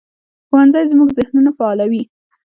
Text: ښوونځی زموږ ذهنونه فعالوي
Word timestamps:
ښوونځی 0.47 0.83
زموږ 0.91 1.09
ذهنونه 1.17 1.51
فعالوي 1.57 2.03